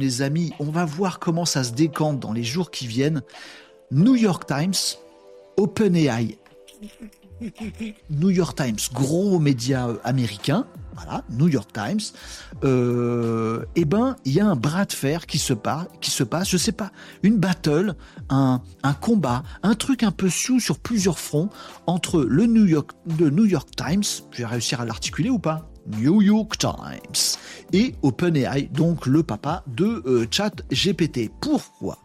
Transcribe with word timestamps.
Les 0.00 0.22
amis, 0.22 0.52
on 0.60 0.70
va 0.70 0.84
voir 0.84 1.18
comment 1.18 1.44
ça 1.44 1.64
se 1.64 1.72
décante 1.72 2.20
dans 2.20 2.32
les 2.32 2.44
jours 2.44 2.70
qui 2.70 2.86
viennent. 2.86 3.22
New 3.90 4.14
York 4.14 4.46
Times, 4.46 4.96
OpenAI. 5.56 6.38
New 8.08 8.30
York 8.30 8.56
Times, 8.56 8.78
gros 8.92 9.40
média 9.40 9.88
américain, 10.04 10.68
voilà, 11.04 11.22
New 11.30 11.48
York 11.48 11.70
Times, 11.72 12.00
euh, 12.64 13.64
eh 13.76 13.84
ben, 13.84 14.16
il 14.24 14.32
y 14.32 14.40
a 14.40 14.46
un 14.46 14.56
bras 14.56 14.84
de 14.84 14.92
fer 14.92 15.26
qui 15.26 15.38
se, 15.38 15.52
passe, 15.52 15.86
qui 16.00 16.10
se 16.10 16.24
passe, 16.24 16.48
je 16.48 16.56
sais 16.56 16.72
pas, 16.72 16.90
une 17.22 17.36
battle, 17.36 17.94
un, 18.30 18.60
combat, 19.00 19.42
un 19.62 19.74
truc 19.74 20.02
un 20.02 20.10
peu 20.10 20.28
sous 20.28 20.60
sur 20.60 20.78
plusieurs 20.78 21.18
fronts 21.18 21.50
entre 21.86 22.20
le 22.22 22.46
New 22.46 22.66
York, 22.66 22.90
New 23.06 23.46
York 23.46 23.68
Times, 23.76 24.04
je 24.32 24.38
vais 24.38 24.46
réussir 24.46 24.80
à 24.80 24.84
l'articuler 24.84 25.30
ou 25.30 25.38
pas 25.38 25.70
New 25.86 26.20
York 26.20 26.58
Times 26.58 27.38
et 27.72 27.94
OpenAI, 28.02 28.68
donc 28.72 29.06
le 29.06 29.22
papa 29.22 29.64
de 29.66 30.02
euh, 30.06 30.26
ChatGPT. 30.30 31.30
Pourquoi? 31.40 31.98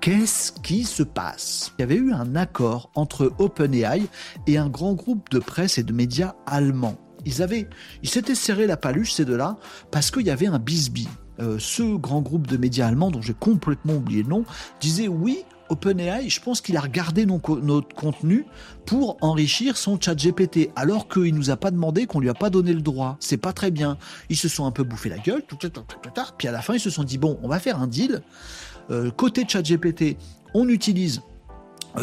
Qu'est-ce 0.00 0.52
qui 0.52 0.84
se 0.84 1.02
passe? 1.02 1.72
Il 1.78 1.82
y 1.82 1.84
avait 1.84 1.96
eu 1.96 2.12
un 2.12 2.34
accord 2.36 2.90
entre 2.94 3.32
OpenAI 3.38 4.02
et 4.46 4.56
un 4.56 4.68
grand 4.68 4.94
groupe 4.94 5.28
de 5.30 5.38
presse 5.38 5.76
et 5.76 5.82
de 5.82 5.92
médias 5.92 6.34
allemands. 6.46 6.96
Ils 7.26 7.42
avaient, 7.42 7.68
ils 8.02 8.08
s'étaient 8.08 8.34
serré 8.34 8.66
la 8.66 8.76
paluche 8.76 9.12
ces 9.12 9.24
deux-là 9.24 9.56
parce 9.90 10.10
qu'il 10.10 10.26
y 10.26 10.30
avait 10.30 10.46
un 10.46 10.58
bisbee. 10.58 11.08
Euh, 11.40 11.58
ce 11.58 11.96
grand 11.96 12.20
groupe 12.20 12.46
de 12.46 12.58
médias 12.58 12.86
allemands 12.86 13.10
dont 13.10 13.22
j'ai 13.22 13.32
complètement 13.32 13.94
oublié 13.94 14.22
le 14.22 14.28
nom 14.28 14.44
disait 14.80 15.08
oui, 15.08 15.38
OpenAI, 15.70 16.28
je 16.28 16.40
pense 16.40 16.60
qu'il 16.60 16.76
a 16.76 16.80
regardé 16.80 17.24
notre 17.24 17.94
contenu 17.94 18.44
pour 18.84 19.16
enrichir 19.20 19.76
son 19.76 19.98
chat 19.98 20.16
GPT, 20.16 20.70
alors 20.74 21.08
qu'il 21.08 21.34
nous 21.34 21.50
a 21.50 21.56
pas 21.56 21.70
demandé, 21.70 22.06
qu'on 22.06 22.20
lui 22.20 22.28
a 22.28 22.34
pas 22.34 22.50
donné 22.50 22.74
le 22.74 22.82
droit. 22.82 23.16
C'est 23.20 23.36
pas 23.36 23.52
très 23.52 23.70
bien. 23.70 23.96
Ils 24.28 24.36
se 24.36 24.48
sont 24.48 24.66
un 24.66 24.72
peu 24.72 24.82
bouffé 24.82 25.08
la 25.08 25.18
gueule, 25.18 25.42
tout, 25.46 25.56
puis 26.36 26.48
à 26.48 26.52
la 26.52 26.60
fin, 26.60 26.74
ils 26.74 26.80
se 26.80 26.90
sont 26.90 27.04
dit, 27.04 27.18
bon, 27.18 27.38
on 27.42 27.48
va 27.48 27.60
faire 27.60 27.80
un 27.80 27.86
deal. 27.86 28.22
Euh, 28.90 29.10
côté 29.12 29.44
chat 29.48 29.62
GPT, 29.62 30.16
on 30.54 30.68
utilise 30.68 31.22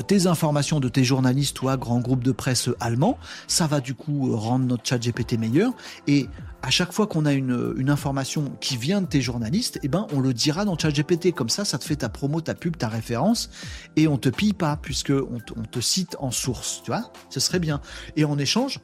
tes 0.08 0.28
informations 0.28 0.80
de 0.80 0.90
tes 0.90 1.04
journalistes, 1.04 1.56
toi, 1.56 1.78
grand 1.78 2.00
groupe 2.00 2.24
de 2.24 2.32
presse 2.32 2.70
allemand, 2.80 3.18
ça 3.48 3.68
va 3.68 3.80
du 3.80 3.94
coup 3.94 4.36
rendre 4.36 4.66
notre 4.66 4.86
chat 4.86 4.98
GPT 4.98 5.38
meilleur. 5.40 5.74
Et 6.08 6.28
à 6.62 6.70
chaque 6.70 6.92
fois 6.92 7.08
qu'on 7.08 7.26
a 7.26 7.34
une, 7.34 7.90
information 7.90 8.52
qui 8.60 8.76
vient 8.76 9.02
de 9.02 9.08
tes 9.08 9.22
journalistes, 9.22 9.80
eh 9.84 9.88
ben, 9.88 10.08
on 10.12 10.20
le 10.20 10.34
dira 10.34 10.66
dans 10.66 10.78
chat 10.78 10.92
GPT. 10.92 11.32
Comme 11.34 11.50
ça, 11.50 11.64
ça 11.64 11.78
te 11.78 11.86
fait 11.86 11.98
ta 11.98 12.10
promo, 12.10 12.42
ta 12.42 12.54
pub, 12.54 12.76
ta 12.76 12.90
référence, 12.90 13.50
et 13.96 14.08
on 14.08 14.18
te 14.18 14.30
pille 14.30 14.54
pas, 14.54 14.78
puisque 14.78 15.12
on, 15.12 15.40
te 15.40 15.80
cite 15.80 16.18
en 16.20 16.32
source, 16.32 16.82
tu 16.84 16.92
vois. 16.92 17.12
Ce 17.30 17.40
serait 17.40 17.60
bien. 17.60 17.82
Et 18.18 18.26
en 18.26 18.38
échange, 18.38 18.80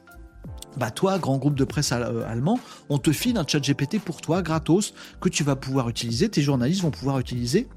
bah 0.78 0.90
toi, 0.90 1.18
grand 1.18 1.36
groupe 1.36 1.54
de 1.54 1.64
presse 1.64 1.92
euh, 1.92 2.26
allemand, 2.26 2.58
on 2.88 2.98
te 2.98 3.12
file 3.12 3.36
un 3.36 3.44
chat 3.46 3.60
GPT 3.60 3.98
pour 4.00 4.20
toi, 4.20 4.42
gratos, 4.42 4.94
que 5.20 5.28
tu 5.28 5.44
vas 5.44 5.56
pouvoir 5.56 5.88
utiliser, 5.88 6.28
tes 6.28 6.42
journalistes 6.42 6.82
vont 6.82 6.90
pouvoir 6.90 7.18
utiliser 7.18 7.68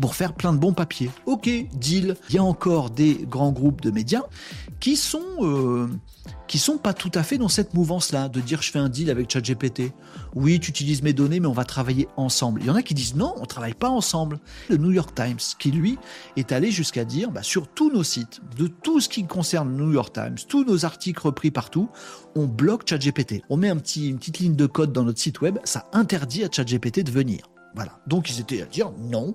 pour 0.00 0.14
faire 0.14 0.34
plein 0.34 0.52
de 0.52 0.58
bons 0.58 0.72
papiers. 0.72 1.10
Ok, 1.26 1.48
deal. 1.74 2.16
Il 2.28 2.34
y 2.34 2.38
a 2.38 2.44
encore 2.44 2.90
des 2.90 3.14
grands 3.28 3.52
groupes 3.52 3.80
de 3.80 3.90
médias 3.90 4.22
qui 4.78 4.96
sont 4.96 5.20
euh, 5.40 5.88
qui 6.46 6.58
sont 6.58 6.78
pas 6.78 6.94
tout 6.94 7.10
à 7.14 7.22
fait 7.22 7.38
dans 7.38 7.48
cette 7.48 7.74
mouvance-là 7.74 8.28
de 8.28 8.40
dire 8.40 8.62
je 8.62 8.70
fais 8.70 8.78
un 8.78 8.88
deal 8.88 9.10
avec 9.10 9.30
ChatGPT. 9.30 9.92
Oui, 10.34 10.58
tu 10.60 10.70
utilises 10.70 11.02
mes 11.02 11.12
données, 11.12 11.40
mais 11.40 11.46
on 11.46 11.52
va 11.52 11.64
travailler 11.64 12.08
ensemble. 12.16 12.60
Il 12.62 12.66
y 12.66 12.70
en 12.70 12.74
a 12.74 12.82
qui 12.82 12.94
disent 12.94 13.14
non, 13.14 13.34
on 13.38 13.46
travaille 13.46 13.74
pas 13.74 13.88
ensemble. 13.88 14.38
Le 14.68 14.76
New 14.76 14.90
York 14.90 15.14
Times, 15.14 15.38
qui 15.58 15.70
lui 15.70 15.98
est 16.36 16.52
allé 16.52 16.70
jusqu'à 16.70 17.04
dire 17.04 17.30
bah, 17.30 17.42
sur 17.42 17.68
tous 17.68 17.90
nos 17.90 18.02
sites, 18.02 18.40
de 18.56 18.66
tout 18.66 19.00
ce 19.00 19.08
qui 19.08 19.26
concerne 19.26 19.76
le 19.76 19.84
New 19.84 19.92
York 19.92 20.12
Times, 20.12 20.36
tous 20.48 20.64
nos 20.64 20.84
articles 20.84 21.20
repris 21.22 21.50
partout, 21.50 21.88
on 22.34 22.46
bloque 22.46 22.88
ChatGPT. 22.88 23.42
On 23.48 23.56
met 23.56 23.68
un 23.68 23.76
petit, 23.76 24.08
une 24.08 24.18
petite 24.18 24.38
ligne 24.38 24.56
de 24.56 24.66
code 24.66 24.92
dans 24.92 25.04
notre 25.04 25.20
site 25.20 25.40
web, 25.40 25.58
ça 25.64 25.88
interdit 25.92 26.44
à 26.44 26.48
ChatGPT 26.50 27.02
de 27.02 27.10
venir. 27.10 27.49
Voilà. 27.74 27.98
Donc 28.06 28.30
ils 28.30 28.40
étaient 28.40 28.62
à 28.62 28.66
dire 28.66 28.92
non, 28.98 29.34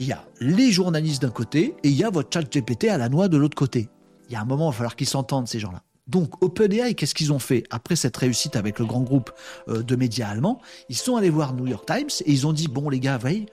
il 0.00 0.06
y 0.06 0.12
a 0.12 0.24
les 0.40 0.72
journalistes 0.72 1.22
d'un 1.22 1.30
côté 1.30 1.74
et 1.82 1.88
il 1.88 1.96
y 1.96 2.04
a 2.04 2.10
votre 2.10 2.30
chat 2.32 2.42
GPT 2.42 2.84
à 2.84 2.98
la 2.98 3.08
noix 3.08 3.28
de 3.28 3.36
l'autre 3.36 3.56
côté. 3.56 3.88
Il 4.28 4.32
y 4.32 4.36
a 4.36 4.40
un 4.40 4.44
moment, 4.44 4.68
il 4.68 4.72
va 4.72 4.76
falloir 4.76 4.96
qu'ils 4.96 5.06
s'entendent, 5.06 5.48
ces 5.48 5.58
gens-là. 5.58 5.82
Donc 6.06 6.42
OpenAI, 6.42 6.94
qu'est-ce 6.94 7.14
qu'ils 7.14 7.32
ont 7.32 7.38
fait 7.38 7.64
après 7.70 7.96
cette 7.96 8.16
réussite 8.16 8.54
avec 8.56 8.78
le 8.78 8.86
grand 8.86 9.02
groupe 9.02 9.32
euh, 9.68 9.82
de 9.82 9.96
médias 9.96 10.28
allemands? 10.28 10.60
Ils 10.88 10.96
sont 10.96 11.16
allés 11.16 11.30
voir 11.30 11.52
New 11.52 11.66
York 11.66 11.84
Times 11.86 12.10
et 12.24 12.32
ils 12.32 12.46
ont 12.46 12.52
dit 12.52 12.68
bon 12.68 12.88
les 12.88 13.00
gars, 13.00 13.18
voyez, 13.18 13.46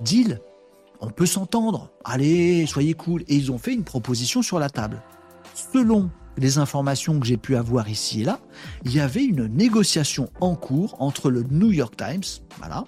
deal, 0.00 0.40
on 1.00 1.10
peut 1.10 1.26
s'entendre. 1.26 1.90
Allez, 2.04 2.66
soyez 2.66 2.94
cool. 2.94 3.22
Et 3.28 3.36
ils 3.36 3.52
ont 3.52 3.58
fait 3.58 3.72
une 3.72 3.84
proposition 3.84 4.42
sur 4.42 4.58
la 4.58 4.68
table. 4.68 5.00
Selon 5.54 6.10
les 6.38 6.58
informations 6.58 7.18
que 7.18 7.26
j'ai 7.26 7.36
pu 7.36 7.56
avoir 7.56 7.88
ici 7.88 8.22
et 8.22 8.24
là, 8.24 8.40
il 8.84 8.94
y 8.94 9.00
avait 9.00 9.24
une 9.24 9.46
négociation 9.46 10.30
en 10.40 10.54
cours 10.54 10.96
entre 11.00 11.30
le 11.30 11.42
New 11.50 11.70
York 11.70 11.96
Times, 11.96 12.24
voilà, 12.58 12.84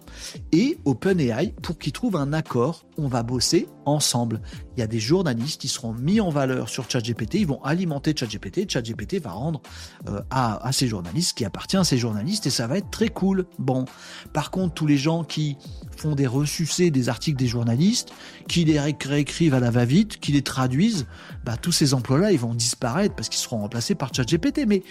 et 0.52 0.78
OpenAI 0.84 1.54
pour 1.62 1.78
qu'ils 1.78 1.92
trouvent 1.92 2.16
un 2.16 2.32
accord. 2.32 2.84
On 2.98 3.08
va 3.08 3.22
bosser 3.22 3.66
ensemble. 3.86 4.42
Il 4.76 4.80
y 4.80 4.82
a 4.82 4.86
des 4.86 5.00
journalistes 5.00 5.60
qui 5.60 5.68
seront 5.68 5.94
mis 5.94 6.20
en 6.20 6.28
valeur 6.28 6.68
sur 6.68 6.90
ChatGPT, 6.90 7.36
ils 7.36 7.46
vont 7.46 7.62
alimenter 7.62 8.14
ChatGPT, 8.16 8.70
ChatGPT 8.70 9.20
va 9.22 9.30
rendre 9.30 9.62
euh, 10.08 10.20
à, 10.30 10.66
à 10.66 10.72
ces 10.72 10.86
journalistes 10.86 11.36
qui 11.36 11.44
appartient 11.44 11.76
à 11.76 11.84
ces 11.84 11.98
journalistes 11.98 12.46
et 12.46 12.50
ça 12.50 12.66
va 12.66 12.78
être 12.78 12.90
très 12.90 13.08
cool. 13.08 13.46
Bon, 13.58 13.84
par 14.32 14.50
contre, 14.50 14.74
tous 14.74 14.86
les 14.86 14.98
gens 14.98 15.24
qui 15.24 15.56
font 15.96 16.14
des 16.14 16.26
ressucés 16.26 16.90
des 16.90 17.08
articles 17.08 17.38
des 17.38 17.46
journalistes, 17.46 18.12
qui 18.48 18.64
les 18.64 18.80
réécrivent 18.80 19.54
à 19.54 19.60
la 19.60 19.70
va-vite, 19.70 20.18
qui 20.18 20.32
les 20.32 20.42
traduisent, 20.42 21.06
bah, 21.44 21.56
tous 21.56 21.72
ces 21.72 21.94
emplois-là, 21.94 22.32
ils 22.32 22.38
vont 22.38 22.54
disparaître 22.54 23.14
parce 23.14 23.28
qu'ils 23.28 23.39
seront 23.40 23.58
remplacés 23.58 23.94
par 23.94 24.14
ChatGPT. 24.14 24.66
Mais 24.66 24.82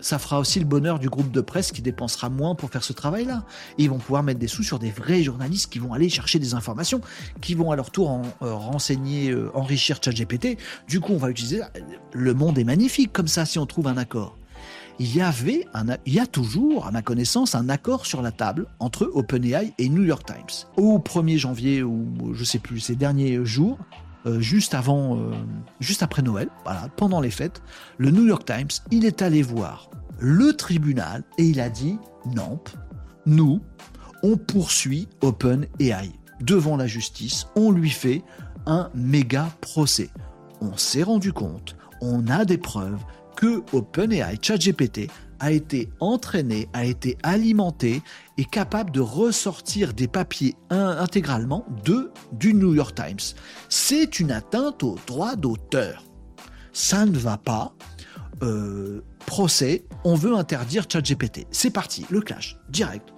ça 0.00 0.18
fera 0.18 0.38
aussi 0.38 0.58
le 0.58 0.64
bonheur 0.64 0.98
du 0.98 1.08
groupe 1.08 1.30
de 1.30 1.40
presse 1.40 1.72
qui 1.72 1.82
dépensera 1.82 2.30
moins 2.30 2.54
pour 2.54 2.70
faire 2.70 2.84
ce 2.84 2.92
travail-là. 2.92 3.44
ils 3.78 3.90
vont 3.90 3.98
pouvoir 3.98 4.22
mettre 4.22 4.40
des 4.40 4.48
sous 4.48 4.62
sur 4.62 4.78
des 4.78 4.90
vrais 4.90 5.22
journalistes 5.22 5.70
qui 5.70 5.78
vont 5.78 5.92
aller 5.92 6.08
chercher 6.08 6.38
des 6.38 6.54
informations, 6.54 7.00
qui 7.40 7.54
vont 7.54 7.70
à 7.70 7.76
leur 7.76 7.90
tour 7.90 8.10
en, 8.10 8.22
euh, 8.42 8.54
renseigner, 8.54 9.30
euh, 9.30 9.50
enrichir 9.54 9.98
ChatGPT. 10.02 10.58
Du 10.88 11.00
coup, 11.00 11.12
on 11.12 11.18
va 11.18 11.30
utiliser. 11.30 11.60
Le 12.12 12.34
monde 12.34 12.58
est 12.58 12.64
magnifique 12.64 13.12
comme 13.12 13.28
ça 13.28 13.44
si 13.44 13.58
on 13.58 13.66
trouve 13.66 13.88
un 13.88 13.96
accord 13.96 14.36
il 15.00 15.16
y 15.16 15.22
avait, 15.22 15.66
un, 15.72 15.86
il 16.04 16.12
y 16.12 16.20
a 16.20 16.26
toujours, 16.26 16.86
à 16.86 16.90
ma 16.90 17.00
connaissance, 17.00 17.54
un 17.54 17.70
accord 17.70 18.04
sur 18.04 18.20
la 18.20 18.32
table 18.32 18.66
entre 18.80 19.10
OpenAI 19.14 19.72
et 19.78 19.88
New 19.88 20.02
York 20.02 20.26
Times. 20.26 20.68
Au 20.76 20.98
1er 20.98 21.38
janvier, 21.38 21.82
ou 21.82 22.06
je 22.34 22.44
sais 22.44 22.58
plus, 22.58 22.80
ces 22.80 22.96
derniers 22.96 23.42
jours, 23.42 23.78
euh, 24.26 24.40
juste 24.40 24.74
avant, 24.74 25.16
euh, 25.16 25.32
après 26.00 26.22
Noël, 26.22 26.48
pendant 26.96 27.20
les 27.20 27.30
fêtes, 27.30 27.62
le 27.98 28.10
New 28.10 28.26
York 28.26 28.44
Times, 28.44 28.68
il 28.90 29.04
est 29.04 29.22
allé 29.22 29.42
voir 29.42 29.90
le 30.18 30.52
tribunal 30.52 31.24
et 31.38 31.44
il 31.44 31.60
a 31.60 31.70
dit 31.70 31.98
non, 32.34 32.60
nous, 33.26 33.60
on 34.22 34.36
poursuit 34.36 35.08
OpenAI 35.22 36.10
devant 36.40 36.76
la 36.76 36.86
justice, 36.86 37.46
on 37.56 37.70
lui 37.70 37.90
fait 37.90 38.22
un 38.66 38.90
méga 38.94 39.48
procès. 39.60 40.10
On 40.60 40.76
s'est 40.76 41.02
rendu 41.02 41.32
compte, 41.32 41.76
on 42.00 42.26
a 42.28 42.44
des 42.44 42.58
preuves, 42.58 43.02
que 43.36 43.62
OpenAI 43.72 44.38
ChatGPT 44.40 45.10
a 45.40 45.50
été 45.50 45.88
entraîné, 46.00 46.68
a 46.72 46.84
été 46.84 47.16
alimenté 47.22 48.02
et 48.38 48.44
capable 48.44 48.90
de 48.90 49.00
ressortir 49.00 49.92
des 49.94 50.06
papiers 50.06 50.54
intégralement 50.70 51.66
de 51.84 52.12
du 52.32 52.54
New 52.54 52.74
York 52.74 52.94
Times. 52.94 53.34
C'est 53.68 54.20
une 54.20 54.30
atteinte 54.30 54.82
au 54.82 54.96
droit 55.06 55.36
d'auteur. 55.36 56.04
Ça 56.72 57.06
ne 57.06 57.18
va 57.18 57.36
pas. 57.36 57.74
Euh, 58.42 59.02
procès, 59.26 59.84
on 60.04 60.14
veut 60.14 60.34
interdire 60.34 60.84
ChatGPT. 60.90 61.46
C'est 61.50 61.70
parti, 61.70 62.06
le 62.10 62.20
clash, 62.20 62.56
direct. 62.68 63.10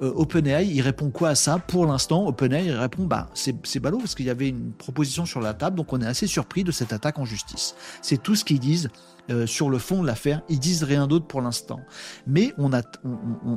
Euh, 0.00 0.12
OpenAI, 0.14 0.66
il 0.66 0.80
répond 0.80 1.10
quoi 1.10 1.30
à 1.30 1.34
ça 1.34 1.58
Pour 1.58 1.86
l'instant, 1.86 2.26
OpenAI, 2.26 2.72
répond 2.72 3.04
bah, 3.04 3.28
c'est 3.34 3.80
ballot 3.80 3.98
parce 3.98 4.14
qu'il 4.14 4.26
y 4.26 4.30
avait 4.30 4.48
une 4.48 4.72
proposition 4.72 5.26
sur 5.26 5.40
la 5.40 5.54
table, 5.54 5.76
donc 5.76 5.92
on 5.92 6.00
est 6.00 6.06
assez 6.06 6.26
surpris 6.26 6.64
de 6.64 6.72
cette 6.72 6.92
attaque 6.92 7.18
en 7.18 7.24
justice. 7.24 7.74
C'est 8.00 8.22
tout 8.22 8.34
ce 8.34 8.44
qu'ils 8.44 8.60
disent 8.60 8.88
euh, 9.30 9.46
sur 9.46 9.70
le 9.70 9.78
fond 9.78 10.02
de 10.02 10.06
l'affaire. 10.06 10.42
Ils 10.48 10.58
disent 10.58 10.82
rien 10.82 11.06
d'autre 11.06 11.26
pour 11.26 11.40
l'instant. 11.40 11.80
Mais 12.26 12.52
on, 12.58 12.70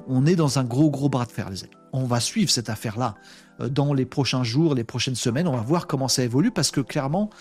on, 0.07 0.25
est 0.25 0.35
dans 0.35 0.59
un 0.59 0.63
gros, 0.63 0.91
gros 0.91 1.09
bras 1.09 1.25
de 1.25 1.31
fer, 1.31 1.49
les 1.49 1.63
amis. 1.63 1.73
On 1.91 2.03
va 2.03 2.19
suivre 2.19 2.51
cette 2.51 2.69
affaire-là 2.69 3.15
euh, 3.61 3.69
dans 3.69 3.93
les 3.93 4.05
prochains 4.05 4.43
jours, 4.43 4.75
les 4.75 4.83
prochaines 4.83 5.15
semaines. 5.15 5.47
On 5.47 5.55
va 5.55 5.63
voir 5.63 5.87
comment 5.87 6.07
ça 6.07 6.23
évolue 6.23 6.51
parce 6.51 6.69
que 6.69 6.81
clairement, 6.81 7.31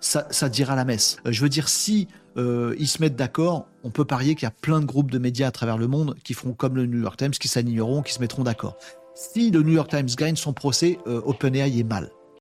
ça, 0.00 0.26
ça 0.30 0.48
dira 0.48 0.76
la 0.76 0.84
messe. 0.84 1.16
je 1.24 1.40
veux 1.42 1.48
dire, 1.48 1.68
si 1.68 2.08
ils 2.36 2.86
se 2.86 3.02
mettent 3.02 3.16
d'accord, 3.16 3.66
on 3.82 3.90
peut 3.90 4.04
parier 4.04 4.36
qu'il 4.36 4.44
y 4.44 4.46
a 4.46 4.52
plein 4.52 4.78
de 4.80 4.84
groupes 4.84 5.10
de 5.10 5.18
médias 5.18 5.48
à 5.48 5.50
travers 5.50 5.76
le 5.76 5.88
monde 5.88 6.14
qui 6.22 6.34
feront 6.34 6.52
comme 6.52 6.76
le 6.76 6.86
New 6.86 7.02
York 7.02 7.16
Times, 7.16 7.32
qui 7.32 7.48
s'aligneront, 7.48 8.02
qui 8.02 8.12
se 8.12 8.20
mettront 8.20 8.44
d'accord. 8.44 8.76
Si 9.16 9.50
le 9.50 9.62
New 9.62 9.72
York 9.72 9.90
Times 9.90 10.06
gagne 10.16 10.36
son 10.36 10.52
procès, 10.52 10.98
OpenAI 11.04 11.80
est 11.80 11.82
mal. 11.82 12.10